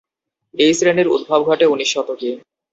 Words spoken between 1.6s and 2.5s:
উনিশ শতকে।